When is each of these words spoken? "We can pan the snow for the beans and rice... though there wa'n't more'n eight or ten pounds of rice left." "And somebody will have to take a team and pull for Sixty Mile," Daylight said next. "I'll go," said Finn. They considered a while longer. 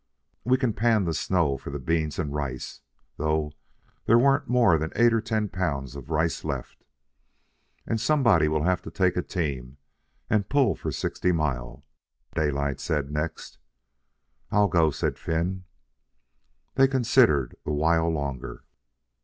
"We 0.43 0.57
can 0.57 0.73
pan 0.73 1.03
the 1.05 1.13
snow 1.13 1.57
for 1.59 1.69
the 1.69 1.77
beans 1.77 2.17
and 2.17 2.33
rice... 2.33 2.81
though 3.17 3.51
there 4.05 4.17
wa'n't 4.17 4.47
more'n 4.49 4.91
eight 4.95 5.13
or 5.13 5.21
ten 5.21 5.47
pounds 5.47 5.95
of 5.95 6.09
rice 6.09 6.43
left." 6.43 6.83
"And 7.85 8.01
somebody 8.01 8.47
will 8.47 8.63
have 8.63 8.81
to 8.81 8.89
take 8.89 9.15
a 9.15 9.21
team 9.21 9.77
and 10.27 10.49
pull 10.49 10.73
for 10.73 10.91
Sixty 10.91 11.31
Mile," 11.31 11.85
Daylight 12.33 12.79
said 12.79 13.11
next. 13.11 13.59
"I'll 14.49 14.67
go," 14.69 14.89
said 14.89 15.19
Finn. 15.19 15.65
They 16.73 16.87
considered 16.87 17.55
a 17.63 17.71
while 17.71 18.09
longer. 18.09 18.63